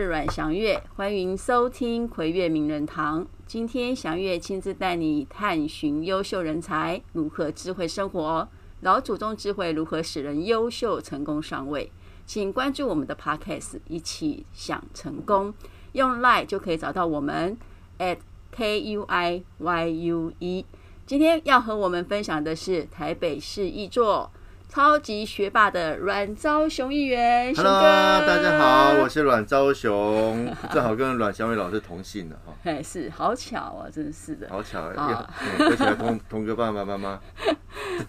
[0.00, 3.26] 是阮祥月，欢迎收听葵月名人堂。
[3.48, 8.46] 今天祥月亲自带你探寻优秀人才如何智慧生活，
[8.82, 11.90] 老祖宗智慧如何使人优秀成功上位。
[12.24, 15.52] 请关注我们的 Podcast，一起想成功。
[15.94, 17.58] 用 Line 就可以找到我们
[17.98, 18.18] at
[18.52, 20.64] k u i y u e。
[21.06, 24.30] 今天要和我们分享的是台北市一座。
[24.68, 27.80] 超级学霸的阮昭雄议员，Hello，
[28.26, 37.18] 大家好，我是阮昭雄， 正好跟阮祥伟老师同姓的哈，哎，是好巧啊，真是的，好巧，而且同同个爸爸妈妈。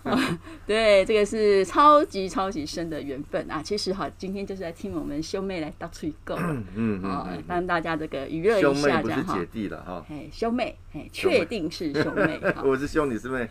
[0.68, 3.62] 对，这个是超级超级深的缘分啊！
[3.64, 9.38] 其实哈，今天就是来听我们兄妹来打趣够，嗯嗯啊，让大家这个娱乐一下，这样哈。
[9.38, 12.40] 姐弟了哈，哎，兄妹，哎，确定是兄妹。
[12.66, 13.48] 我是兄，你是妹。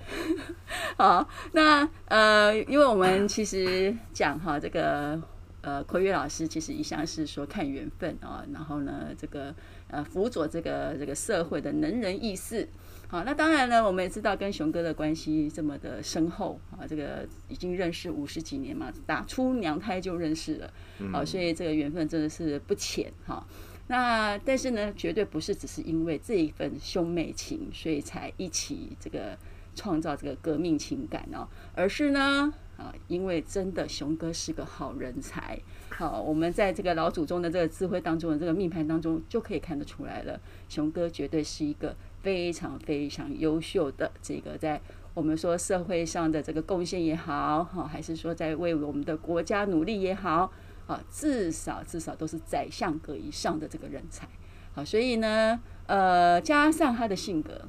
[0.98, 5.20] 好，那呃，因为我们其实讲哈，这个
[5.60, 9.54] 呃，奎月老师其实一向是说看缘分啊，然后呢，这个
[9.86, 12.68] 呃，辅佐这个这个社会的能人异士。
[13.06, 20.70] 好，那当然呢，我们也知道跟雄哥的关系这么的深厚啊，这个已经认识五十几年嘛，打出娘胎就认识了，
[21.12, 23.46] 好，所以这个缘分真的是不浅哈。
[23.88, 29.36] 那但是呢，绝对不是只是因为这一份兄妹情，所以才一起这个
[29.74, 35.58] 创造这个革命情感哦，而是呢，啊，因为真的雄哥是个好人才，
[35.88, 41.96] 好，我们在这个老祖宗的这个智慧当中的这个命盘当中就可以看得出来了，雄哥绝对是一个。
[42.20, 44.78] 非常非常优秀的这个，在
[45.14, 50.52] 我们说社会上的这个贡献也好，哈，还是说在为我们的国家努力也好，
[50.88, 54.26] 啊，至少至少都是宰相格以上的这个人才，
[54.72, 57.68] 好，所以呢，呃，加上他的性格，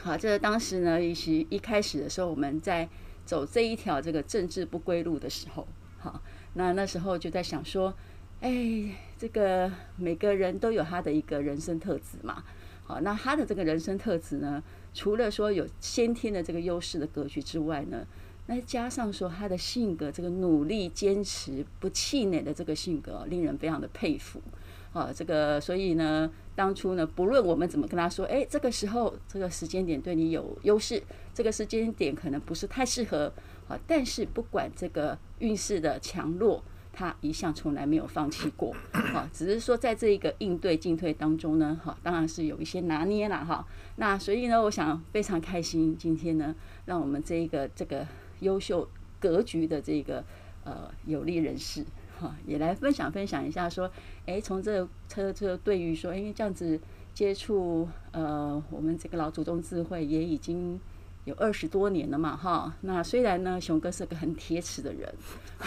[0.00, 2.88] 好，这当时呢，一起一开始的时候，我们在
[3.24, 5.66] 走这一条这个政治不归路的时候，
[5.98, 6.20] 好，
[6.54, 7.94] 那那时候就在想说，
[8.40, 8.50] 哎，
[9.16, 12.42] 这个每个人都有他的一个人生特质嘛。
[12.86, 18.06] 好，那他的这个人生特质呢，除了说有先天的这个优势的格局之外呢，
[18.46, 24.40] 那加上说他的性格，这个努力、坚持、不气馁的这个性格，令人非常的佩服。
[24.92, 33.32] 啊，这个所以呢，当初呢，不论我们怎么跟他说，哎，这个时候这个时间点对你有优势，这个时间点可能不是太适合。
[33.68, 36.62] 啊，但是不管这个运势的强弱。
[36.96, 43.66] 他一向从来没有放弃过，啊，只是说在这一个应对进退当中呢，哈，当然是有一些拿捏了，哈。
[43.96, 48.06] 那所以呢，我想非常开心，今天呢，让我们这一个这个
[48.40, 48.88] 优秀
[49.20, 50.24] 格局的这个
[50.64, 51.84] 呃有力人士，
[52.18, 53.90] 哈，也来分享分享一下，说，
[54.26, 56.80] 哎，从这车车对于说，因为这样子
[57.12, 60.80] 接触呃我们这个老祖宗智慧也已经。
[61.24, 65.12] 有二十多年了嘛，哈，那虽然呢，熊哥是个很铁齿的人，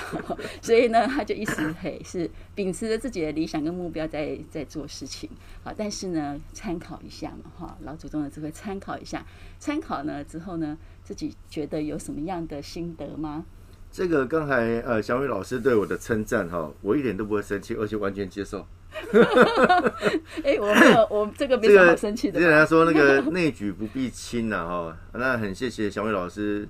[0.61, 5.27] 所以呢，他就一直 嘿是秉持着自己的理想跟目标在在做事情，
[5.63, 9.25] 好，但是呢，参考一下嘛，哈，老祖宗的智慧参考一下，
[9.57, 13.45] 参考呢之后呢，自己觉得有什么样的心得吗？
[13.89, 18.67] 这个刚才呃，小伟老师对我的称赞哈，我一点都不会生气，而且完全接受。
[20.43, 22.39] 哎、欸，我没有，我这个没什么好生气的。
[22.39, 26.67] 之前他说那个 内举不避亲呐，哈，那很谢谢小伟老师，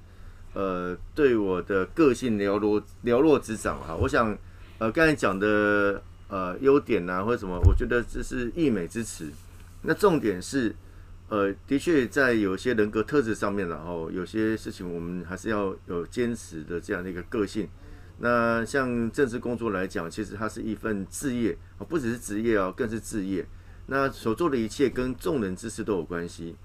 [0.53, 3.95] 呃，对我的个性了若了若指掌哈。
[3.95, 4.37] 我想，
[4.79, 9.31] 呃，刚才讲的呃优点呐、啊，或者什么，我觉得这是溢美之词。
[9.83, 10.75] 那重点是，
[11.29, 17.69] 呃，的确在有些人格特质上面，然后有些事情我们还是要有坚持的这样的一个个性。
[18.19, 23.45] 那像政治工作来讲，其实它是一份志业啊，不只是职业哦，更是置业。
[23.85, 26.55] 那所做的一切跟众人之事都有关系。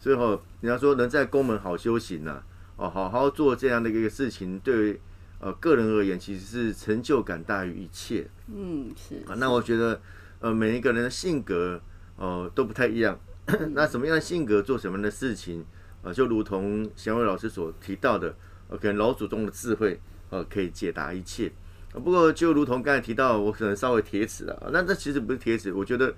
[0.00, 2.42] 所以哈，人家说能在宫门好修行呐，
[2.76, 5.00] 哦，好好做这样的一个事情，对
[5.38, 8.28] 呃个人而言，其实是成就感大于一切。
[8.46, 9.16] 嗯，是。
[9.26, 10.00] 啊，那我觉得
[10.40, 11.80] 呃每一个人的性格
[12.16, 13.20] 呃都不太一样。
[13.74, 15.64] 那什么样的性格做什么样的事情，
[16.02, 18.34] 呃，就如同祥伟老师所提到的，
[18.68, 20.00] 呃，可能老祖宗的智慧。
[20.32, 21.52] 呃，可以解答一切。
[21.92, 24.70] 不过，就如同刚才提到，我可能稍微铁齿了。
[24.72, 26.14] 那这其实不是铁齿，我觉得，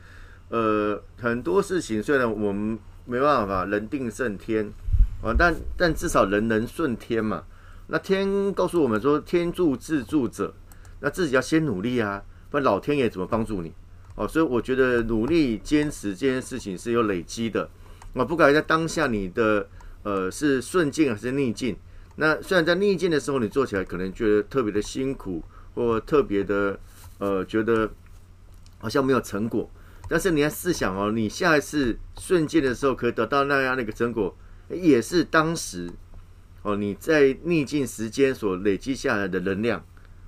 [0.50, 4.72] 呃，很多事情虽然我们没办法人定胜天
[5.20, 7.42] 啊，但但至少人能顺天嘛。
[7.88, 10.54] 那天告诉我们说，天助自助者，
[11.00, 13.72] 那自己要先努力啊，不然老天爷怎么帮助你？
[14.14, 17.68] 哦，所以我觉得努力坚持这件事情是有累积的。
[18.14, 19.66] 啊，不管在当下你的
[20.04, 21.76] 呃是顺境还是逆境。
[22.16, 25.42] 那虽然在逆境的时候，你做起来可能觉得特别的辛苦，
[25.74, 26.78] 或特别的
[27.18, 27.90] 呃觉得
[28.78, 29.68] 好像没有成果，
[30.08, 34.36] 但是你要试想哦，你下一次顺境的时候可以得到那样的一个成果，
[34.68, 35.90] 也是当时
[36.62, 39.84] 哦你在逆境时间所累积下来的能量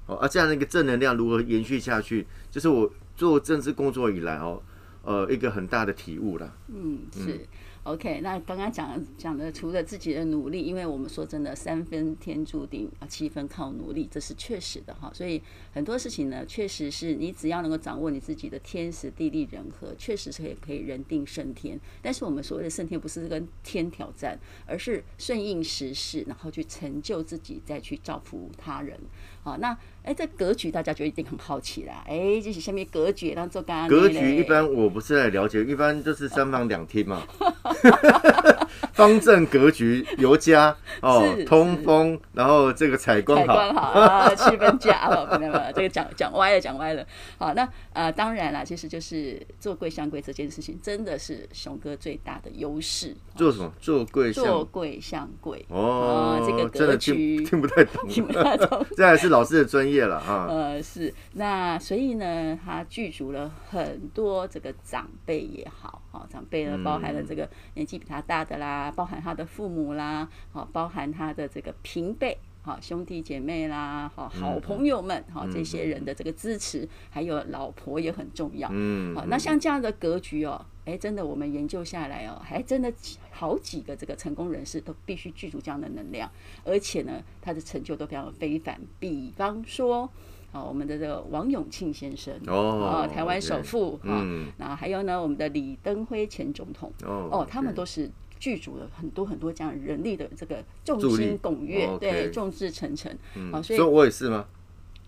[0.07, 4.63] 哦，而这样的一个正能量如何延续下去，就是我做政治工作以来哦，
[5.03, 6.53] 呃，一个很大的体悟了。
[6.69, 7.47] 嗯，是。
[7.87, 15.09] OK，那刚刚讲讲的，除了自己的努力，因为我们说真的，三分天注定啊，七分靠努力，这是确实的哈。
[15.15, 15.41] 所以
[15.73, 21.79] 很多事情呢，确实是你只要能够掌握你自己的天时地利人和，确实是可以可以人定胜天。
[22.03, 24.37] 但是我们所谓的胜天，不是跟天挑战，
[24.67, 28.99] 而是顺应时势，然后去成就自己，再去造福他人。
[29.47, 32.03] 好，那哎，这格局大家就一定很好奇啦。
[32.05, 37.23] 哎，就是下面格局，然后做刚刚格局一般我不是在了解，一般就是三房两厅嘛。
[38.97, 45.73] 方正格局尤佳 哦，通风，然后这个采光好，好啊，气氛佳哦， 明白吗？
[45.73, 47.07] 这个讲讲歪了，讲歪了。
[47.39, 53.15] 好，那呃，当然啦，其实就是做贵相贵这件事情，真的是熊哥最大的优势。
[53.37, 53.71] 做什么？
[53.79, 58.85] 做贵做贵相贵哦，这个格局听不太懂，听不太懂。
[58.97, 60.47] 这还是老师的专业了啊。
[60.49, 68.86] 呃，是那所以呢，他具足了很多这个长辈也好，好长辈呢，包含了这个年纪比他大的啦。
[68.91, 78.69] 包含他的父母啦，好，包含他的这个平辈，好兄弟姐妹啦，好好朋友们，好这些人的这个支持，还有老婆也很重要。
[78.73, 82.93] 嗯，好，那像这样的格局哦，哎，真的我们研究下来哦，还真的
[83.31, 86.31] 好几个这个成功人士都必须具足这样的能量，
[86.65, 88.81] 而且呢，他的成就都非常非凡。
[88.99, 90.11] 比方说。
[90.59, 94.25] 我们的这个王永庆先生哦，台湾首富啊，
[94.57, 103.11] 那还有呢，我们的李登辉前总统哦，他们都是具足了很多很多这样人力的这个众星拱月，对，众志成城。
[103.53, 104.45] 好，所以我也是吗？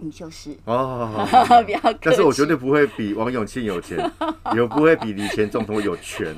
[0.01, 1.27] 你就是哦，
[1.67, 3.99] 不要，但是我绝对不会比王永庆有钱，
[4.55, 6.33] 也不会比李前总统有权。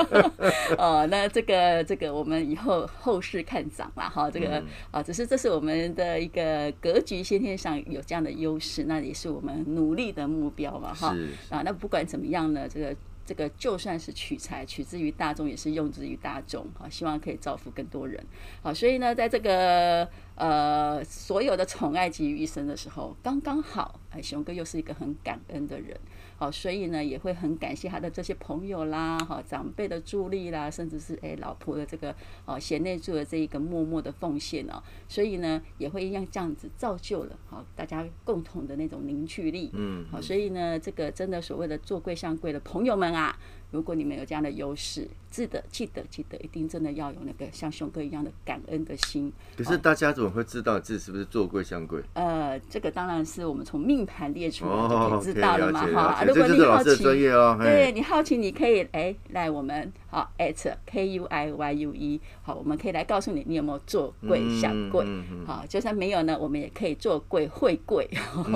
[0.78, 4.56] 哦，那这个这个我们以后后市看涨啦哈，这个
[4.90, 11.14] 啊、嗯，只是这是我们的一个格局先天上有这样的优势，那也是我们努力的目标嘛哈。
[11.50, 12.96] 啊，那不管怎么样呢，这个。
[13.28, 16.66] 这个就算是取材，取之于大众，也是用之于大众。
[16.78, 18.24] 好，希望可以造福更多人。
[18.62, 25.94] 好，所以呢，在这个呃所有的宠爱集于一身的时候，刚刚好，哎，熊哥又是一个很感恩的人。
[26.38, 32.14] 好，所以呢，也会很感谢他的这些朋友啦，哈，长辈的助力啦，甚至是哎老婆的这个
[32.44, 43.36] 哦贤内助的这一个默默的奉献哦，所以呢，也会让这样子造就了好大家共同的那种凝聚力，嗯，好，所以呢，这个真的所谓的做贵上贵的朋友们啊。
[43.70, 49.30] 如果你们有这样的优势，记得记得记得，一定真的要有那个像熊哥一样的感恩的心。
[49.56, 52.02] 可是大家怎么会知道自己是不是做贵相贵？
[52.14, 56.24] 呃，这个当然是我们从命盘列出来就可以知道了嘛哈。
[56.24, 65.06] 如果你好奇，对你好奇，你可以哎来我们好 at k u i y u e 好，我们可以来告诉你你有没有做贵下贵。
[65.46, 68.08] 好，就算没有呢，我们也可以做贵会贵，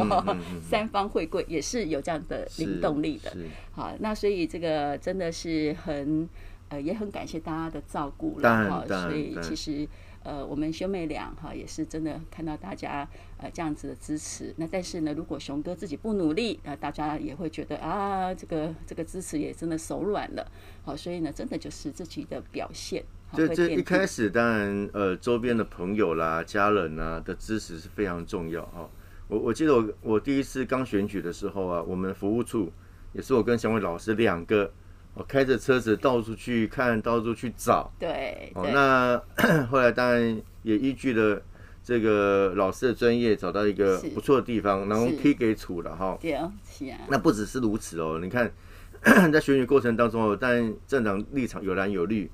[0.63, 3.37] 三方会贵也是有这样的灵动力的。
[3.73, 4.99] 好，那所以这个。
[5.03, 6.29] 真的是很
[6.69, 8.85] 呃，也很感谢大家的照顾了哈。
[8.87, 9.87] 所以其实
[10.25, 13.09] 呃，我们兄妹俩哈也是真的看到大家
[13.39, 14.55] 呃这样子的支持。
[14.57, 20.47] 那但是呢，如果熊哥自己不努力，那大家也会觉得啊，这个这个支持也真的手软了。
[20.85, 23.05] 好，所以呢，真的就是自己的表现。
[23.35, 28.89] 这这一开始当然呃，周边的朋友啦、家人啊的支持是非常重要啊。
[29.29, 32.71] 我我记得我我第一次刚选举的时候啊，我们服务处
[33.13, 34.73] 也是我跟祥伟老师两个。
[35.15, 37.93] 我开着车子到处去看，到处去找。
[37.99, 38.51] 对。
[38.55, 39.21] 哦，那
[39.71, 41.43] 后来当然也依据了
[41.85, 46.17] 这个老师的专业，找到一个不错的地方，然后批给处了哈。
[46.21, 46.99] 对，是啊。
[47.09, 48.51] 那不只是如此哦，你看
[49.33, 52.31] 在选举过程当中哦，当然政党立场有蓝有绿，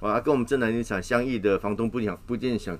[0.00, 2.78] 啊，跟我们政党立场相异的房东不想不一定想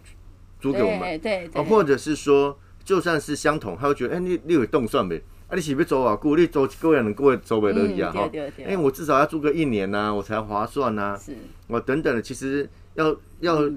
[0.60, 1.64] 租给我们，对对。
[1.64, 5.20] 或者是说就算是相同，他会觉得哎，你你有动算没？
[5.50, 6.14] 啊，你是不是租啊？
[6.14, 8.12] 故你租一个月两个月租不落去啊？
[8.12, 8.30] 哈，
[8.64, 11.16] 哎，我至少要租个一年呐、啊，我才划算呐、啊。
[11.16, 13.68] 是，我等等的，其实要要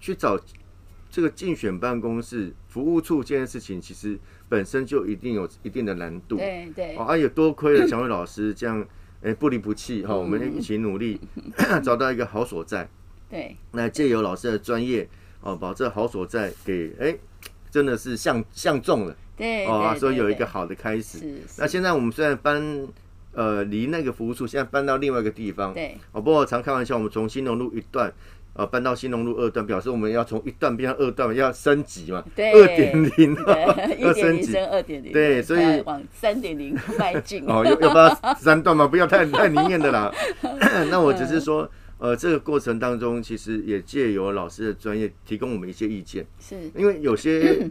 [0.00, 0.40] 去找
[1.10, 4.18] 这个竞选办公室服务处这件事情，其实
[4.48, 6.36] 本身就一定有一定的难度。
[6.38, 6.96] 对对。
[6.96, 8.82] 啊，也多亏了小伟老师这样，
[9.22, 11.20] 哎，不离不弃哈，我们一起努力
[11.84, 12.88] 找到一个好所在。
[13.28, 13.54] 对。
[13.72, 15.06] 那借由老师的专业，
[15.42, 17.14] 哦，把这好所在给哎，
[17.70, 19.14] 真的是相相中了。
[19.38, 21.18] 对，哦，所以有一个好的开始。
[21.56, 22.86] 那现在我们虽然搬，
[23.32, 25.72] 呃，离那个服务处现在搬到另外一个地方。
[25.72, 25.96] 对。
[26.10, 28.12] 哦，不过我常开玩笑，我们从新农路一段，
[28.54, 32.24] 呃，搬到新农路二段，表示我们要从一段变成二段，要升级嘛。
[32.34, 32.50] 对。
[32.50, 33.36] 二点零。
[34.00, 34.56] 要升级。
[34.56, 35.12] 二点零。
[35.12, 37.44] 对，所以往三点零迈进。
[37.46, 38.88] 哦，要要不要三段嘛？
[38.88, 40.12] 不要太太灵验的啦。
[40.90, 46.26] 那我只是说，呃，这个过程当中，其实也借由老师的专业提供我们一些意见。
[46.40, 46.56] 是。
[46.74, 47.70] 因为有些。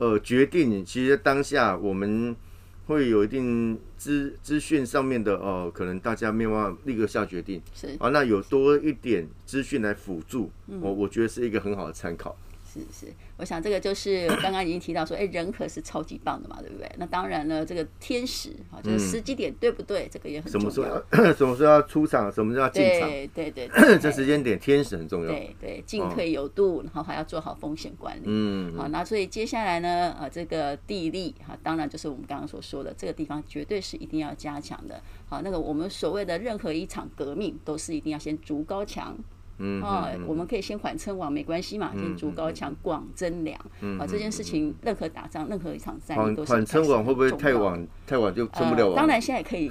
[0.00, 2.34] 呃，决定其实当下我们
[2.86, 7.60] 会有一定资资讯上面的哦、呃，可能大家没有办法立刻下决定。
[7.74, 12.34] 是啊，那有多一点资讯来辅助，我、嗯、我觉得是一个很好的参考。
[12.72, 16.88] 是是，我想这个就是刚刚已经提到说，哎，人可是超级棒的嘛，对不对？
[16.98, 20.08] 那当然了，这个天时啊，就是时机点对不对？
[20.08, 20.70] 这个也很重要。
[20.70, 22.30] 什么时候要 什么时候要出场？
[22.30, 23.08] 什么时候要进场？
[23.08, 25.28] 对对对， 对，这时间点天时很重要。
[25.28, 28.22] 对对，进退有度，然后还要做好风险管理。
[28.26, 35.02] 嗯，好，那所以接下来呢，呃，这个地利哈，当然就是我们刚刚所说的，这个地方绝对是一定要加强的。
[35.28, 39.18] 好，那个我们所谓的任何一场革命，都是一定要先筑高墙。
[39.60, 43.58] 嗯，哦，我们可以先缓称王，没关系嘛，先筑高墙，广征粮。
[43.98, 47.86] 啊，这件事情，任何打仗，任何一场战役都是缓称王会不会太晚？
[48.06, 48.96] 太晚就称不了王。
[48.96, 49.70] 当然，现在可以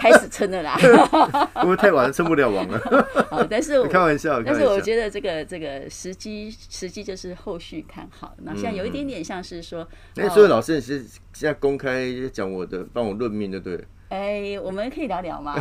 [0.00, 0.76] 开始称了啦。
[1.54, 3.06] 会不会太晚称不了王了？
[3.30, 8.34] 好， 但是 开玩笑，但是我觉得这个这个时机时机就是后续看好。
[8.42, 10.98] 那现在有一点点像是说，哎，所以老师你是
[11.32, 13.84] 现在公开讲我的，帮我论命，对不对？
[14.08, 15.54] 哎，我们可以聊聊吗？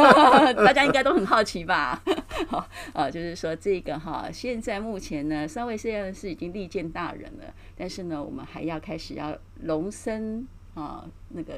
[0.64, 2.02] 大家应该都很好奇吧？
[2.48, 7.44] 好， 啊，就是说这个哈，现在目前呢，三位虽然是已经力荐大人了，
[7.76, 11.54] 但是呢，我们还要开始要隆升啊，那个。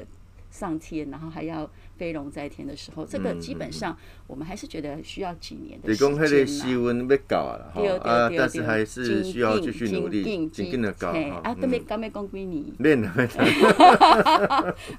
[0.49, 6.15] 上天，然后还要飞龙在天的时候，这个基本上我们还是觉得需要几年的时间。
[6.15, 6.19] 对
[7.99, 11.09] 啊，但是还是需要继续努力，紧紧的搞。
[11.43, 12.73] 啊，都没搞没讲归你。
[12.79, 13.13] 练了，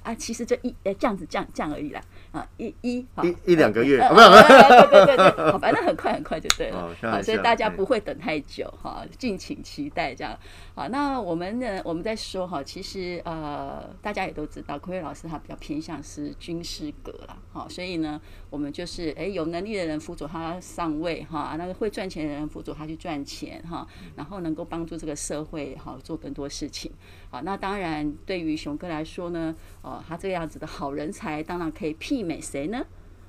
[0.03, 2.01] 啊，其实就一呃这样子，这样这样而已啦。
[2.31, 6.95] 啊，一一一一两个月，对对对对，好，反正很快很快就对了。
[7.03, 10.39] 好，所以大家不会等太久哈，敬请期待这样。
[10.75, 15.40] 好，那我们呢，我们在说哈，其实呃，大家也都知道，奎瑞老师他。
[15.41, 26.93] 比较偏向是军师格啦，好，所以呢，我们就是哎，有能力的人辅佐他上位哈，那个会赚钱的人辅佐他去赚钱哈，然后能够帮助这个社会哈做更多事情。
[27.31, 32.85] 好，那当然对于熊哥来说呢，哦，他这个样子的好人才，当然可以媲美谁呢？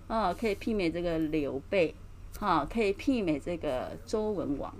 [0.08, 1.96] 哦，可以媲美这个刘备，
[2.40, 4.74] 哈，可以媲美这个周文王。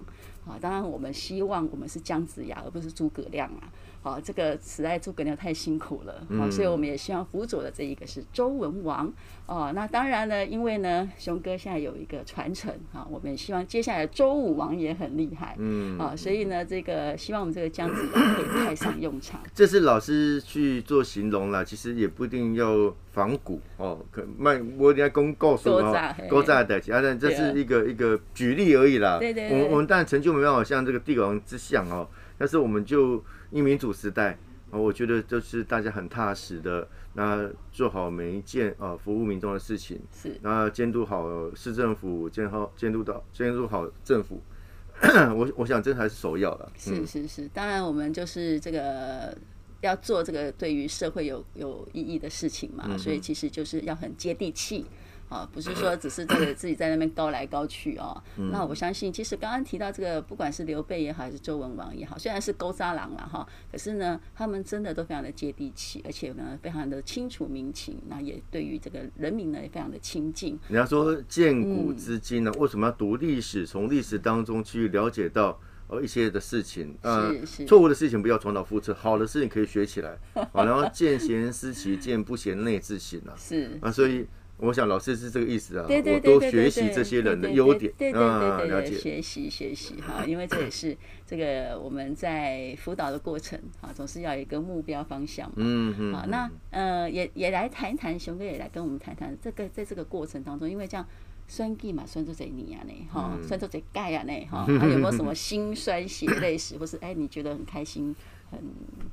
[0.44, 3.72] 啊，当然我们希望我们是姜子牙，而不是诸葛亮啊。
[4.02, 9.14] 好，这个慈爱诸葛亮太辛苦了，好，所以我们也希望辅佐的这一个是周文王
[9.46, 9.72] 哦。
[9.76, 19.40] 那当然呢，因为呢，熊哥现在有一个传承啊，我们也希望接下来周武王也很厉害，嗯，啊，所以呢，这个希望我们这个姜子牙可以派上用场。
[19.54, 29.20] 这是老师去做形容了，其实也不一定要仿古哦，可卖我等下公告诉啊，勾扎的，其他的这是一个一个举例而已啦。
[29.20, 32.08] 对对，我我们当然成就没办法像这个帝王之相哦，
[32.42, 33.24] 但是我们就。
[33.54, 34.38] 因民主时代
[34.70, 44.42] 啊，我觉得就是大家很踏实的，那做好每一件啊服务民众的事情，是那监督好市政府，监好监督到监督好政府，
[45.36, 46.72] 我我想这才是首要的。
[46.78, 49.38] 是是是，当然我们就是这个
[49.82, 54.86] 要做这个对于社会有有意义的事情嘛，嗯、所以其实就是要很接地气。
[55.32, 58.22] 啊，不是说只是这个自己在那边高来高去哦。
[58.52, 70.60] 那我相信，其实刚刚提到这个，不管是刘备也好，还是周文王也好，虽然是勾渣郎了哈，可是呢，他们真的都非常的接地气，而且呢，非常的清楚民情，那也对于这个人民呢，也非常的亲近。
[70.68, 73.66] 你要说见古知今呢，为什么要读历史？
[73.66, 75.58] 从历史当中去了解到
[75.88, 77.34] 呃一些的事情，呃，
[77.66, 80.18] 错误的事情不要重蹈覆辙，好的事情可以学起来
[80.52, 80.66] 啊。
[80.66, 83.32] 然后见贤思齐，见不贤内自省啊。
[83.40, 84.28] 是啊，所以。
[84.62, 95.56] 我想老师是这个意思啊，我多学习这些人的优点啊，了解学习学习 哈，因为这也是这个我们在辅导的过程啊，总是要有一个目标方向嘛。
[95.58, 96.14] 嗯嗯。
[96.14, 101.04] 好，那呃也也来谈一谈，熊哥也来跟我们谈谈这个在这个过程当中，因为这样
[101.48, 108.16] 酸计嘛，酸出这你啊呢，哈，酸出这钙啊呢，哈， 还有没有什么心酸血泪史，或是哎你觉得很开心
[108.52, 108.60] 很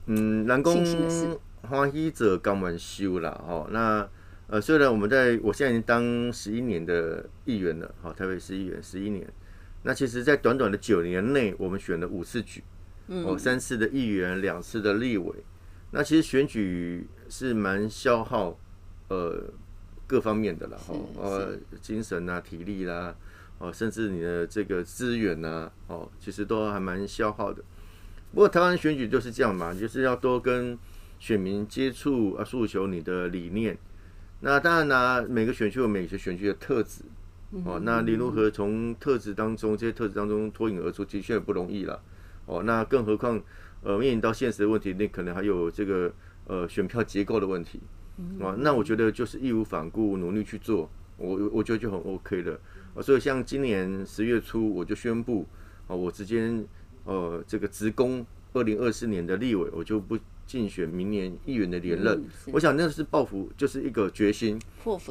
[0.04, 0.74] 嗯，人讲
[1.62, 4.06] 欢喜者甘愿受啦，哈，那。
[4.48, 9.30] 呃，虽然我们在，我现在已经当十一年的议员了，好，台北市议员十一年。
[9.82, 12.64] 那其实，在短短的九年内，我们选了五次举，
[13.08, 15.34] 哦，三次的议员，两次的立委。
[15.90, 18.58] 那其实选举是蛮消耗，
[19.08, 19.52] 呃，
[20.06, 23.14] 各方面的了，哈，呃，精神啊，体力啦，
[23.58, 27.62] 哦，甚至你的这个资源呐，哦，其实都还蛮消耗的。
[28.32, 30.78] 不过台湾选举就是这样嘛，就是要多跟
[31.18, 33.76] 选民接触啊，诉求你的理念。
[34.40, 37.02] 那当然啦，每个选区有每个选区的特质，
[37.64, 42.00] 哦，那你如何从特质当中这些特质当中脱颖而出，的确也不容易了，
[42.46, 43.40] 哦，那更何况，
[43.82, 46.12] 呃，面临到现实的问题，那可能还有这个
[46.46, 47.80] 呃选票结构的问题，
[48.40, 52.60] 啊，那我觉得就是义无反顾努力去做，我我觉得就很 OK 了，
[53.02, 55.44] 所以像今年十月初我就宣布，
[55.88, 56.62] 啊，我直接
[57.04, 60.16] 呃这个职工二零二四年的立委，我就不
[60.48, 62.18] 竞选明年议员的连任。
[62.18, 64.58] 嗯、我想那是抱负，就是一个决心，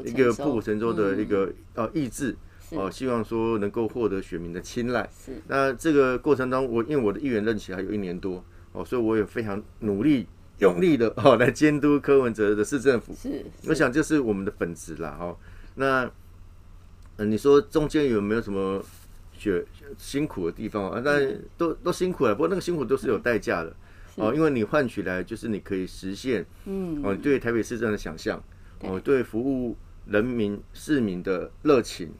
[0.04, 2.36] 一个破釜沉舟的一个呃意志
[2.72, 5.10] 哦，希望说能够获得选民的青睐。
[5.26, 10.28] 是那这个过程当中，我因为我的议员任期还有一年多哦，所以我也非常努力。
[10.60, 15.38] 用力的 哦来监督柯文哲的市政府，是，我想这是我们的本职啦哦。
[15.76, 16.12] 那，
[17.18, 18.84] 嗯，你说中间有没有什么
[19.32, 19.64] 学
[20.00, 21.00] 辛苦的地方啊？
[21.06, 21.20] 那
[21.60, 23.72] 都都辛苦了，不过那个辛苦都是有代价的
[24.18, 28.44] 哦，因为你换取来就是你可以实现，嗯，哦，对台北市政的想象，
[28.82, 32.12] 哦，对服务人民市民的热情，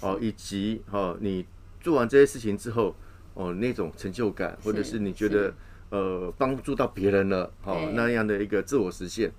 [0.00, 1.46] 哦，以及哦你
[1.80, 2.94] 做完这些事情之后，
[3.34, 5.54] 哦那种成就感，或者是你觉得。
[5.90, 9.30] 呃，帮助到别人了，哦，那样的一个自我实现，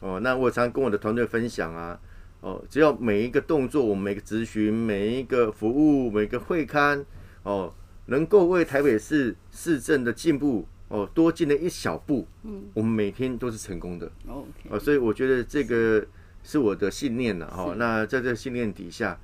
[0.00, 2.00] 哦，那我常跟我的团队分享啊，
[2.40, 7.04] 哦，只要每一个动作，我们每个咨询，每一个服务，每个会刊，
[7.44, 7.72] 哦，
[8.06, 16.06] 能够为台北市市政的进步，哦，多进了一小步，嗯，我们每天都是成功的，OK，哦，所以我觉得这个
[16.44, 16.58] 是。
[16.58, 19.18] 我的信念了，哈，那在这信念底下。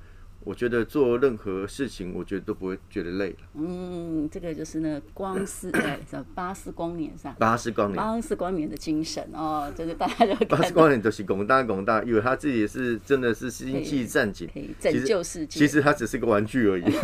[0.47, 3.35] 我觉得做任何事情，我觉得都不会觉得累了。
[3.55, 14.49] 嗯，这个就是那个光是哎，叫巴斯光年是吧，巴斯光年，巴斯光年的精神哦，就是大家都巴斯光年都是广大广大，以为他自己是真的是星际战警，
[14.79, 15.59] 拯救世界。
[15.59, 16.83] 其实他只是个玩具而已。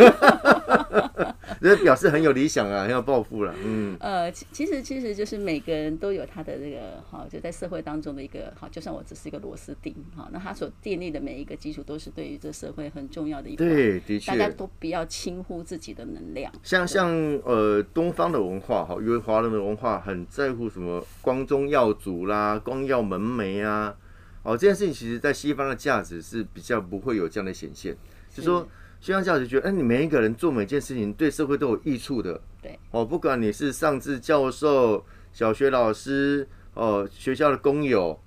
[1.62, 3.55] 这表示很有理想啊，很有抱负了。
[3.63, 13.65] 嗯，呃，其其实其实就是每个人都有他的这个哈，就在社会当中的一个哈，就算我只是一个螺丝钉哈，那他所建立的每一个基础都是对于这社会很重要的一个。
[13.65, 16.51] 对，的确，大家都不要轻忽自己的能量。
[16.63, 17.09] 像像
[17.43, 23.95] 呃，东方的文化哈，因为华人的文化很在乎什么光宗耀祖啦、光耀门楣啊，
[24.43, 27.95] 哦，这件事情其实在西方的价值是比较不会有这样的显现，
[28.29, 28.67] 就是说。
[29.01, 32.39] 西方教育觉得，哎，你每一个人做每件事情对社会都有益处的。
[32.62, 35.03] 对，哦，不管你是上至教授、
[35.34, 38.17] 小学老师，哦，学校的工友，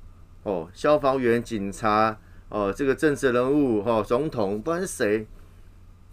[0.43, 2.15] 哦，消防员、警察，
[2.49, 5.27] 哦，这个政治人物，哈、哦，总统，不管是谁，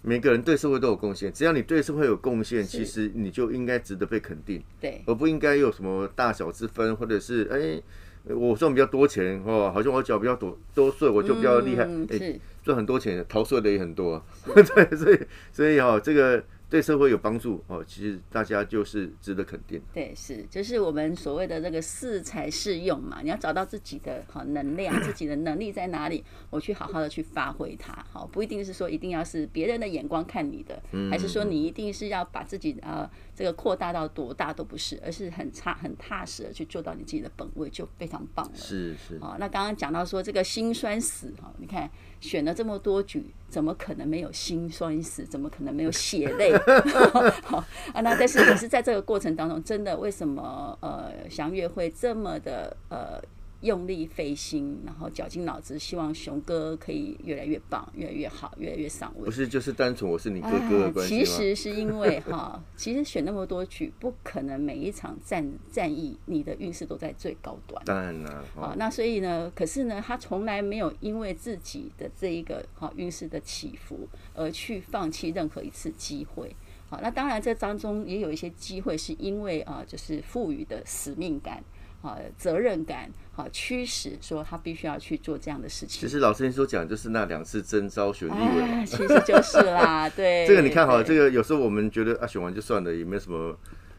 [0.02, 1.32] 每个人对社会都有贡献。
[1.32, 4.63] 只要你对社会有贡献，其实你就应该值得被肯定。
[4.82, 7.82] 对，而不应该有什么大小之分，或者是哎。
[8.26, 11.84] 我赚比较多钱哦，好像我缴比较多多税，我就比较厉害。
[12.10, 14.24] 哎，赚很多钱，逃税的也很多啊。
[14.56, 15.19] 对，所以
[15.52, 16.41] 所以哈，这个。
[16.74, 19.80] 对社会有帮助哦，其实大家就是值得肯定。
[19.94, 27.94] 对，是，就是我们所谓的那个适才适用嘛，你要找到自己的好能量，自己的能力在哪里，我去好好的去发挥它。
[28.12, 30.82] 好，不一定是说一定要是别人的眼光看你的，
[31.12, 38.56] 还是说你一定是要把自己呃这个扩大到多大都不是，而是很差很踏实的去做到你自己的本位，就非常棒了。
[38.56, 39.20] 是是。
[39.20, 41.88] 好，那刚刚讲到说这个心酸死哈，你看。
[42.24, 45.26] 选了这么多局，怎么可能没有心酸史？
[45.26, 46.54] 怎么可能没有血泪？
[47.44, 47.58] 好
[47.94, 53.22] 啊，那但是也是在这个过程当中，真的为什么呃祥月会这么的呃？
[53.63, 59.26] 用力费心，然后绞尽脑汁，希望熊哥可以越来越棒，越来越好，越来越上位。
[59.26, 61.23] 不是，就是单纯我是你哥哥的关系吗？
[61.23, 67.82] 其实是因为哈， 其实选那么多局，不可能每一场战战役你的运势都在最高端。
[67.86, 68.43] 当然了。
[68.54, 76.54] 好，那所以呢，可是呢，他从来没有因为自己的这一个哈运势的起伏而去放弃任何一次机会。
[76.89, 81.63] 好，那当然这当中也有一些机会是因为啊，就是赋予的使命感。
[82.04, 86.02] 啊，责任感，好驱使说他必须要去做这样的事情。
[86.02, 90.46] 其实老师您所讲就是那两次征召选立委，哎，其实就是啦， 对。
[90.46, 93.58] 这个你看好，这个有时候我们觉得啊，选完就算了，也没什么，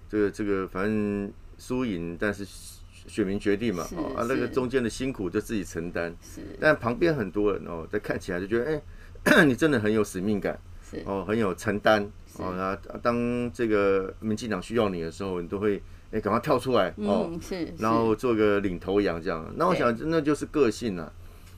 [0.09, 2.47] 这个这个反正输赢，但是
[3.07, 3.83] 选民决定嘛，
[4.15, 6.15] 啊，那个中间的辛苦就自己承担。
[6.23, 6.43] 是。
[6.61, 8.83] 但旁边很多人哦，在看起来就觉得，
[9.25, 12.07] 哎， 你真的很有使命感，是哦，很有承担
[12.39, 12.55] 哦。
[12.57, 15.83] 那当这个民进党需要你的时候，你都会。
[16.13, 17.37] 哎，赶快跳出来哦！
[17.43, 19.53] 是，然后做个领头羊这样。
[19.57, 21.13] 那我想，那就是个性啊。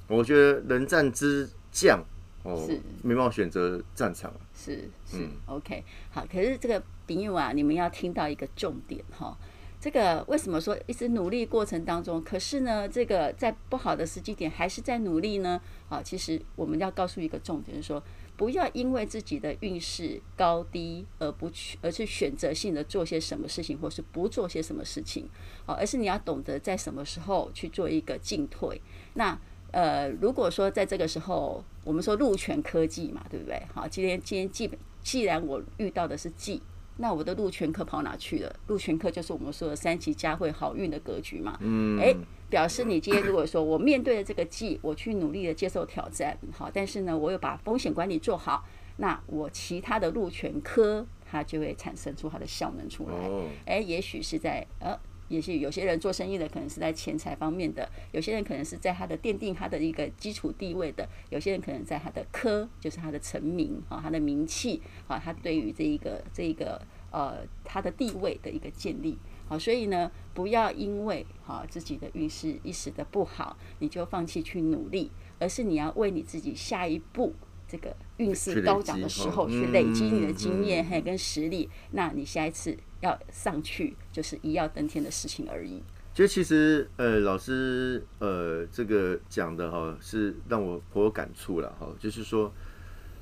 [0.09, 2.03] 我觉得人战之将
[2.43, 2.67] 哦，
[3.03, 4.33] 没办法选择战场。
[4.55, 6.25] 是是，OK，好。
[6.33, 9.37] 可是这个朋友啊，你们要听到一个重点哈。
[9.79, 15.61] 这个为什么说一直努力过程当中，可是呢，这个在不好的时机点还是在努力呢？
[15.91, 18.03] 啊，其实我们要告诉一个重点，就是说。
[18.37, 25.29] 不要因为自己的运势高低而不去，而去选择性的做些什么事情，或是不做些什么事情，
[25.65, 28.81] 好，而是你要懂得在什么时候去做一个进退。
[29.15, 29.39] 那
[29.73, 33.61] 呃，如果说在这个时候，我们说禄权科技嘛，对不对？
[33.75, 34.71] 好，今天今天既
[35.03, 36.63] 既然我遇到的是忌。
[36.99, 38.57] 那我的禄权科跑哪去了？
[38.69, 41.59] 禄权科就是我们说的三级佳慧好运的格局嘛。
[41.61, 41.99] 嗯。
[42.01, 42.15] 哎，
[42.49, 48.65] 表示你今天如果说我面对了这个季，我去努力的接受挑战，好，但是呢，我又把风险管理做好，
[48.97, 53.29] 那我其他的禄权科它就会产生出它的效能出来。
[53.29, 53.45] 哦。
[53.67, 69.19] 哎，也许是在呃也许有些人做生意的可能是在钱财方面的，有些人可能是在他的奠定他的一个基础地位的，有些人可能在他的科，就是他的成名啊，他的名气啊，他对于这一个这一个呃他的地位的一个建立。
[69.49, 77.33] 好，所以呢，不要因为哈自己的运势一时的不好，你就放弃去努力，而是你要为你自己下一步
[77.69, 85.83] 这个运势高涨的时候去累积你的经验还跟实力，那你下一次要上去就是一要登天的事情而已。
[86.15, 92.51] 就其实呃，老师呃这个讲的哈是让我颇有感触了哈，就是说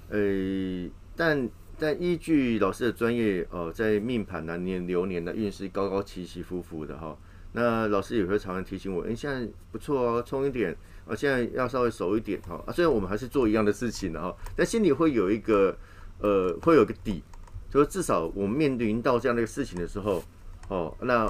[0.09, 1.51] 呃但。
[1.77, 7.19] 但依据老师的专业，哦，在命盘呢，年流年的运势高高起起伏伏的哈。
[7.51, 10.71] 那老师也会常常提醒我，哎，现在不错哦，冲一点，
[11.05, 12.63] 啊，现在要稍微熟一点哈。
[12.65, 15.77] 啊，虽然我们还是做一样的事情的哈，但心里会有一个，
[16.21, 17.25] 呃，会有个底，
[17.69, 20.23] 就是至少我们面临到这样的一个事情的时候，
[20.69, 21.25] 哦，那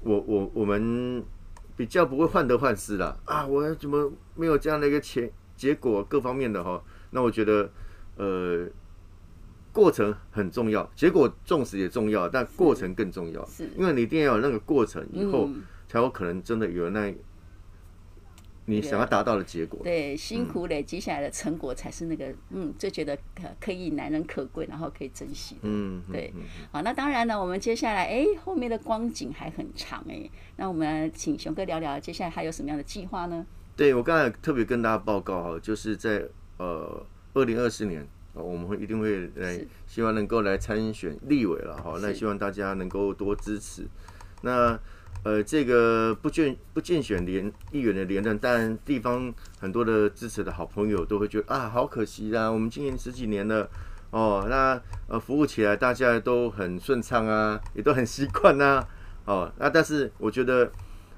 [0.00, 1.24] 我我我们
[1.76, 6.82] 比较不会患得患失啦啊，我怎么没有这样的一个结结果各方面的哈？
[7.10, 7.70] 那我觉得，
[8.16, 8.68] 呃。
[9.70, 13.44] 过程很重要，结果重视也重要，但过程更重要。
[13.46, 15.48] 是，因为你一定要有那个过程，以后
[15.86, 17.14] 才有可能真的有那
[18.68, 19.80] 你想要达到的结果。
[19.82, 25.60] 对，辛苦累积下来的成果才是那个嗯，最觉得可可以难能可贵，然后可以珍惜的。
[25.62, 26.32] 嗯，对。
[26.70, 33.46] 好，那当然呢，我们接下来哎，后面的光景还很长哎，那我们请熊哥聊聊接下来还有什么样的计划呢？
[33.76, 36.24] 对，我刚才特别跟大家报告哈，就是在
[36.58, 37.04] 呃
[37.34, 38.06] 二零二四年。
[38.34, 41.98] 我们会一定会来，希望能够来参选立委了哈。
[42.00, 43.84] 那希望大家能够多支持。
[44.42, 44.78] 那
[45.24, 52.50] 呃，这个不竞不竞选连议员的连任，但地方很多的支持的好朋友都会觉得啊，好可惜啊。
[52.50, 53.68] 我们经营十几年了
[54.10, 58.86] 哦，那呃服务起来大家都很顺畅啊，也都很习惯呐。
[59.24, 60.70] 哦，那但是我觉得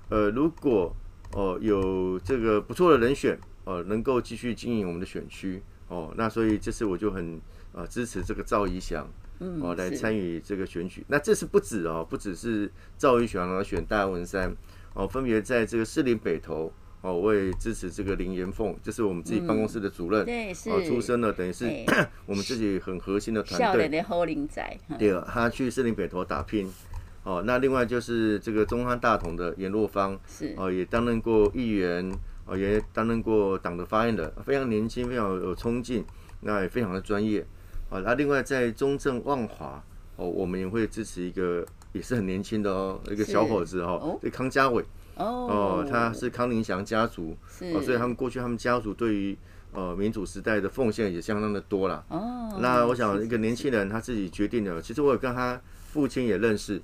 [0.09, 0.95] 呃，如果
[1.35, 5.63] 哦有这个不错的人选哦，能够继续经营我们的选区。
[5.89, 7.41] 哦，那所以这次我就很
[7.73, 9.07] 呃支持这个赵怡翔，
[9.61, 11.05] 哦来参与这个选举。
[11.09, 14.55] 那这次不止哦，不只是赵怡翔来选大文山，
[14.95, 21.67] 哦，分别在这个士林北投，哦，我也支持这个林延凤，这是我们自己办公室的主任，对，是，哦，出身的，等于是
[22.27, 23.89] 我们自己很核心的团队。
[23.89, 26.71] 的好林仔，对，他去士林北投打拼。
[27.23, 32.11] 哦，那另外就是这个中山大同的颜若芳，是，哦，也担任过议员。
[32.47, 36.05] 哦，也担任过党的发言人，非常年轻，非常有冲劲，
[36.41, 37.47] 那也非常的专业。
[37.91, 39.83] 啊，那另外在中正万华，
[40.17, 44.85] 哦，我们也会支持一个也是很年轻的哦，一个小伙子哦，对，康家伟。
[45.17, 47.37] 哦，他是康宁祥家族，
[47.75, 49.37] 哦，所以他们过去他们家族对于
[49.73, 52.03] 呃民主时代的奉献也相当的多啦。
[52.09, 55.61] 哦，那我想一个年轻人他自己决定的，其实我有跟他
[55.93, 56.81] 父亲也认识，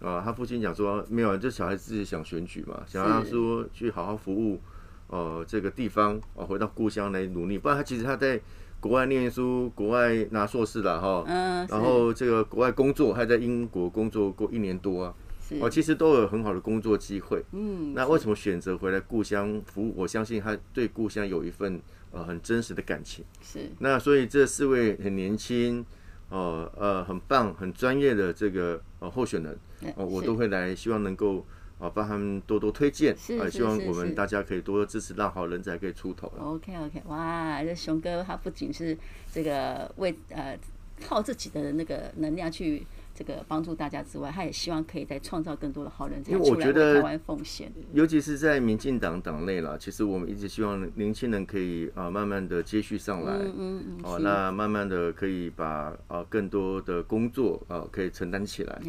[0.00, 4.60] 啊，他父亲讲说没有，就小孩子自己想选举嘛，想要说去好好服务。
[5.08, 7.56] 呃，这个地方啊，回到故乡来努力。
[7.56, 8.40] 不然他其实他在
[8.86, 11.24] 国外念书，国外拿硕士了哈。
[11.26, 11.66] 嗯。
[11.68, 15.14] 然后这个国外工作，还在英国工作过一年多啊。
[15.40, 15.56] 是。
[15.60, 17.42] 哦，其实都有很好的工作机会。
[17.52, 17.92] 嗯。
[17.94, 19.92] 那为什么选择回来故乡服务？
[19.96, 21.80] 我相信他对故乡有一份
[22.12, 23.24] 呃很真实的感情。
[23.42, 23.68] 是。
[23.80, 25.84] 那所以这四位很年轻，
[26.28, 29.58] 呃呃很棒、很专业的这个呃候选人，
[29.96, 31.44] 哦，我都会来，希望能够。
[31.78, 36.32] 啊，帮他们多多推荐，啊，希望我们大家可以多多支持，让好人才可以出头。
[36.40, 38.96] OK OK，哇，这熊哥他不仅是
[39.30, 40.58] 这个为呃
[41.06, 47.70] 靠自己的那个能量去这个帮助大家之外，他也希望可以再创造更多的好人才出来为台湾奉献。
[47.92, 58.80] 尤其是在民进党党内了，其实我们一直希望年轻人可以啊慢慢的接续上来，嗯嗯嗯，哦，那慢慢的可以把啊更多的工作啊可以承担起来，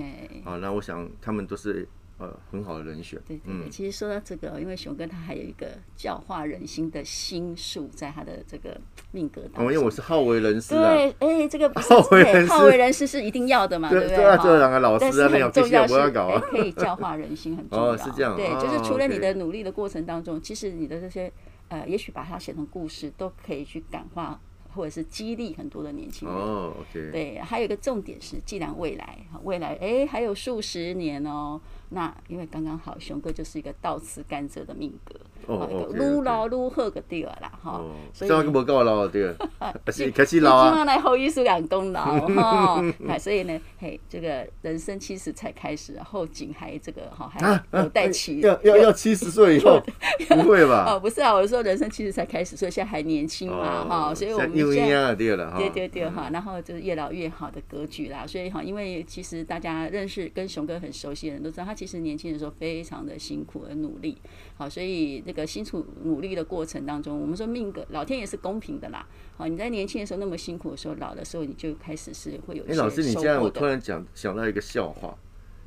[0.46, 1.86] 啊，那我想他们都是。
[2.20, 3.20] 呃，很好的人选。
[3.28, 8.76] 对对对，其实说到这个，因为熊哥他还有一个教化人心的心术，在他的这个
[9.12, 9.66] 命格当中。
[9.66, 14.18] 因为我是好为人师对，哎，这个 好为人师，好为人师是一定要的嘛，对不对？
[14.18, 17.92] 这两个老师啊，那样重要是可以教化人心，很 重要。
[17.92, 18.36] 哦，是这样。
[18.36, 21.32] 对，就是除了你的努力的过程当中，其实你的这些
[21.68, 24.40] 呃，也许把它写成故事，都可以去感化。
[24.76, 37.84] 或者是激励很多的年轻人哦，OK，对，还有一个重点是，既然未来未来哎还有数十年哦，那因为刚刚好熊哥就是一个倒吃甘蔗的命格，哦，一个撸老撸喝个地儿啦哈。
[38.14, 39.34] 所以这样不够老对，
[39.86, 40.70] 开始开始老啊。
[40.72, 42.84] 希望来后医术两功劳哈。
[43.20, 48.42] 所以呢，嘿，这个人生七十才开始，后景还这个哈还有待期。
[48.42, 49.82] 要要要七十岁以后？
[50.30, 50.86] 不会吧？
[50.88, 54.16] 哦，不是啊，我是说人生七十才开始，所以现在还年轻嘛哈。
[54.16, 58.26] 所以我们现在对对对哈，然后就是越老越好的格局啦。
[58.26, 64.18] 所以哈，因为其实大家认识跟熊哥很熟悉的人都知道，他其实年轻的时候非常的辛苦而努力。
[64.58, 69.06] 好，所以这个辛苦努力的过程当中，我们说命格老天也是公平的啦。
[69.36, 72.64] 好，你在年轻的时候那么辛苦的时候，老的时候你就开始是会有。
[72.64, 75.14] 哎，老师，你这样我突然讲想到一个笑话，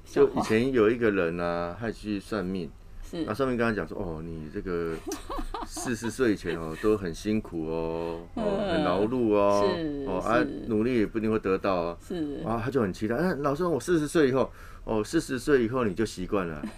[0.03, 2.71] 就以前有一个人啊，他去算命，
[3.03, 4.95] 是啊，算命跟他讲说，哦，你这个
[5.67, 8.43] 四十岁以前哦都很辛苦哦，哦
[8.73, 9.69] 很劳碌哦，
[10.07, 14.51] 哦啊努力也不一定会得到啊，是啊，他就很期待，哎，老师，我四十岁以后。
[14.91, 16.61] 哦，四十岁以后你就习惯了。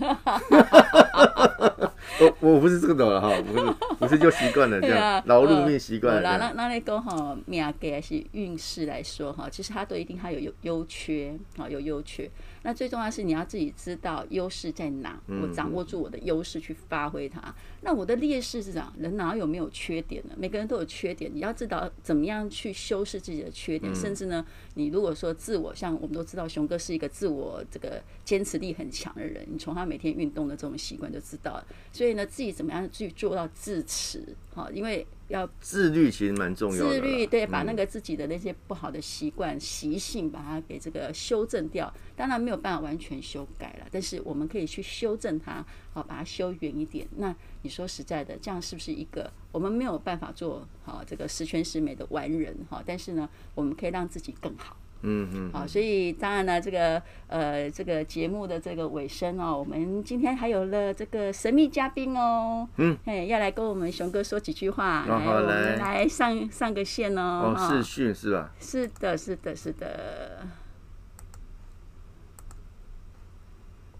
[2.20, 6.20] 我我不是这个的哈，不是不是就习惯了这样，劳碌命习惯了。
[6.20, 12.30] 那那那讲哈，命格还是运势来说哈，其实它都一定它有有优缺啊，有优缺。
[12.64, 17.42] 那最重要是你要自己知道优势在哪，我掌握住我的优势去发挥它。
[17.80, 18.92] 那我的劣势是啥？
[18.98, 20.34] 人哪有没有缺点呢？
[20.36, 23.92] 每个人都有缺点，你要知道怎么样去修饰自己的缺点。
[23.94, 24.44] 甚至呢，
[24.74, 31.66] 你如果说自我，像我们都知道，熊哥是一个自我这个坚持力很强的人，你从他每天运动的这种习惯就知道了。
[31.92, 34.34] 所以呢，自己怎么样去做到自持？
[34.54, 35.06] 哈，因为。
[35.28, 36.90] 要自律，其实蛮重要的。
[36.90, 41.90] 自律，对，把那个自己的那些不好的习惯、习性，把它给这个修正掉。
[42.14, 47.08] 当然没有办法完全修改了，但是我们可以去修正它，好，把它修远一点。
[47.16, 52.54] 那你说实在的，这样是不是一个我们没有办法做好这个十全十美的完人？
[52.68, 54.76] 哈，但是呢，我们可以让自己更好。
[55.04, 68.52] 嗯嗯，好，所以当然呢，这个呃，这个节目的这个尾声哦，我们今天还有了这个神秘嘉宾哦，嗯，哎，要来跟我们熊哥说几句话，来，我们来上上个线哦，哦，视讯是吧？
[68.60, 70.46] 是的，是的，是的。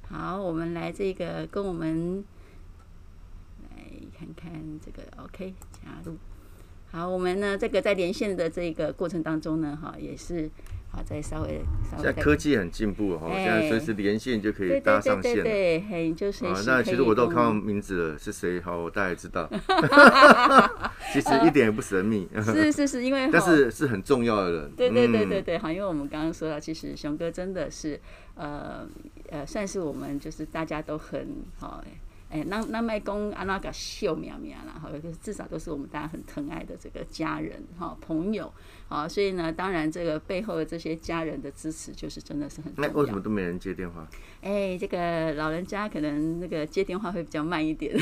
[0.09, 2.23] 好，我们来这个跟我们
[3.75, 3.83] 来
[4.17, 6.17] 看看这个 OK 加入。
[6.93, 10.49] 好，我们呢这个在连线的这个过程当中呢，哈，也是。
[10.93, 12.03] 好，再稍微稍微。
[12.03, 15.43] 现在科技很进步哈，现在随时连线就可以搭上线了。
[15.43, 16.45] 对，嘿，就是。
[16.45, 18.61] 啊，那其实我都看到名字了，是谁？
[18.61, 19.49] 好，我大概知道。
[21.13, 22.29] 其实一点也不神秘。
[22.45, 23.29] 是是是，因为。
[23.33, 24.73] 但是是很重要的人。
[24.77, 27.99] 对对对对对，好，因为我们刚刚说到，其实熊哥真的是，
[28.35, 28.87] 呃
[29.31, 31.27] 呃，算是我们就是大家都很
[31.59, 31.83] 好。
[32.33, 34.89] 哎，那那麦公阿那个秀苗苗啦，哈，
[35.21, 38.51] 至少都是我们大家很疼爱的这个家人哈朋友，
[38.89, 42.91] 好，所以呢，当然这个背后的这些家人的支持，就是真的是很重要。
[42.91, 44.09] 那为什么都没人接电话？
[44.41, 47.95] 哎，这个老人家可能那个接电话会比较慢一点。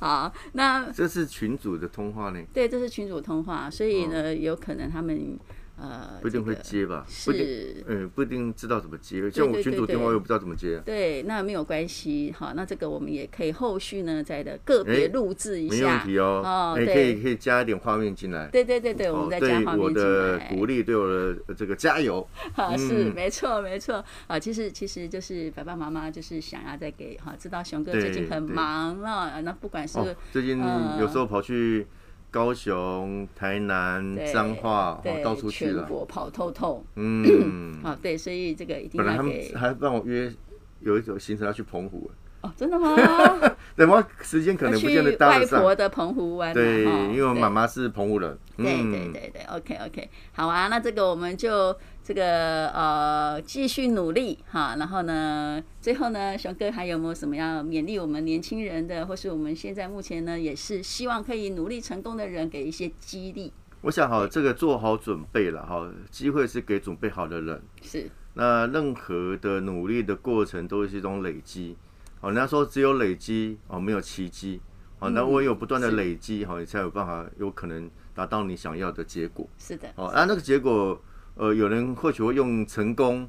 [0.00, 2.42] 好，那这是群主的通话呢？
[2.52, 5.38] 对，这是群主通话，所以呢，哦、有可能他们。
[5.82, 7.04] 呃，不一定会接吧？
[7.08, 9.28] 是，嗯，不一定知道怎么接。
[9.32, 10.80] 像我群主电话又不知道怎么接。
[10.84, 15.74] 对，那没有关系，好，那这个我们也可以后续呢，再的个别录制一下。
[15.74, 16.40] 没问题哦。
[16.44, 18.46] 哦，可以可以加一点画面进来。
[18.48, 19.92] 对对对对，我们再加画面进来。
[19.92, 22.24] 对我的鼓励，对我的这个加油。
[22.54, 24.04] 好，是没错没错。
[24.28, 29.98] 啊，其实其实就是爸爸妈妈就是想要再给哈，知道熊哥最近很忙了，那不管是
[30.30, 30.62] 最近
[31.00, 31.88] 有时候跑去。
[32.32, 36.82] 高雄、台南、彰化，哦，到处去了，全国跑透透。
[36.96, 39.04] 嗯，好， 对，所以这个一定要给。
[39.04, 40.32] 本来他们还帮我约
[40.80, 42.10] 有一种行程要去澎湖。
[42.40, 42.96] 哦，真的吗？
[43.76, 44.02] 对我？
[44.22, 45.58] 时间可能不见得搭得上。
[45.60, 46.52] 外婆的澎湖湾。
[46.52, 48.36] 对，因为我妈妈是澎湖人。
[48.56, 63.52] 对对对对，OK OK，好啊，那这个我们就这个呃继续努力哈，然后呢，最后呢，熊哥还有没有什么要勉励我们年轻人的，或是我们现在目前呢也是希望可以努力成功的人，给一些激励？
[63.82, 67.62] 我想哈，这个做好准备了哈，机会是给准备好的人。
[67.82, 68.10] 是。
[68.34, 71.76] 那任何的努力的过程都是一种累积。
[72.20, 74.60] 哦，人家说只有累积哦，没有奇迹。
[75.00, 79.48] 哦，那唯有不断的累积，哈，你才有办法有可能达到你想要的结果。
[79.58, 79.88] 是的。
[79.96, 80.98] 哦，啊，那个结果，
[81.34, 83.28] 呃，有人或许会用成功、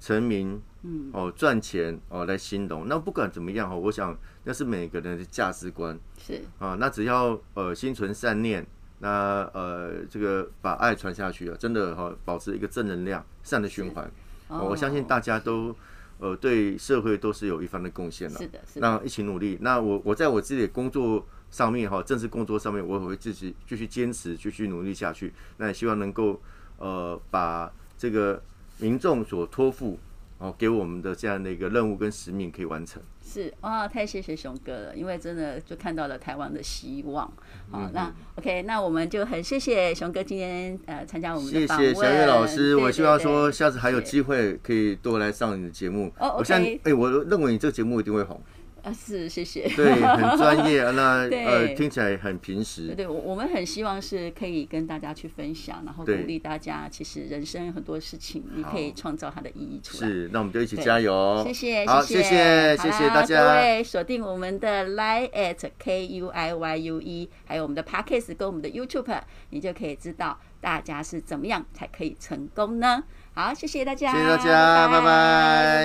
[0.00, 2.86] 成名，嗯，哦，赚钱哦来形容。
[2.88, 5.98] 那不管怎么样哈，我想那是每个人的价值观。
[6.18, 6.42] 是。
[6.58, 8.66] 啊，那只要呃心存善念，
[9.00, 14.10] 那呃这个把爱传下去啊，真的哈，保持一个正能量、善的循环。
[14.48, 15.74] 哦，我相信大家都。
[16.20, 18.38] 呃，对社会都是有一番的贡献了。
[18.38, 18.88] 是的，是的。
[18.88, 19.58] 那一起努力。
[19.60, 25.34] 那我我在我自己的工作上面哈，正式工作上面，我也会继续继续坚持，继续努力下去。
[25.56, 26.40] 那也希望能够
[26.78, 28.42] 呃，把这个
[28.78, 29.98] 民众所托付
[30.38, 33.02] 哦，给我们的这样的一个任务跟使命可以完成。
[33.26, 37.26] 是哇，太谢谢熊哥了，因为真的就看到了台湾的希望。
[37.70, 41.86] 好，嗯、那 OK，那我们就很谢谢熊哥今天呃参加我们的访问。
[41.88, 46.12] 谢谢小月老师，我希望说下次还有机会可以多来上你的节目。
[46.18, 48.38] 哦，我相信，哎，我认为你这个节目一定会红。
[48.84, 49.66] 啊，是谢谢。
[49.74, 52.88] 对，很专业， 那呃听起来很平实。
[52.88, 56.86] 对，对，我我们很希望是可以跟大家去分享，然后鼓励大家。
[56.90, 60.08] 其实人生很多事情，你可以创造它的意义出来。
[60.08, 61.42] 是，那我们就一起加油。
[61.46, 63.42] 谢谢，好，谢谢，谢谢大家。
[63.42, 69.18] 各位锁定我们的 Line at K U I Y U E，还有我们的 Podcast 跟我们的 YouTube，
[69.48, 73.02] 你就可以知道大家是怎么样才可以成功呢？
[73.32, 75.84] 好，谢谢大家，谢谢大家，拜拜，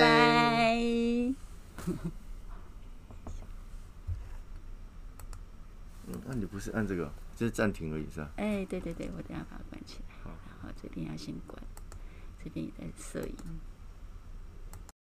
[1.96, 2.19] 拜。
[6.30, 8.30] 那、啊、你不是按这个，就是暂停而已，是吧？
[8.36, 10.14] 哎、欸，对对对，我等下把它关起来。
[10.22, 11.60] 好，然后这边要先关，
[12.44, 13.34] 这边也在摄影。